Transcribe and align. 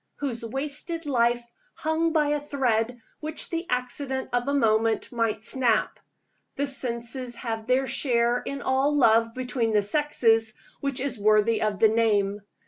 whose 0.15 0.43
wasted 0.43 1.05
life 1.05 1.43
hung 1.75 2.11
by 2.11 2.29
a 2.29 2.39
thread 2.39 2.99
which 3.19 3.51
the 3.51 3.67
accident 3.69 4.27
of 4.33 4.47
a 4.47 4.51
moment 4.55 5.11
might 5.11 5.43
snap? 5.43 5.99
The 6.55 6.65
senses 6.65 7.35
have 7.35 7.67
their 7.67 7.85
share 7.85 8.39
in 8.41 8.63
all 8.63 8.95
love 8.97 9.35
between 9.35 9.73
the 9.73 9.83
sexes 9.83 10.55
which 10.79 10.99
is 10.99 11.19
worthy 11.19 11.61
of 11.61 11.77
the 11.77 11.87
name. 11.89 12.41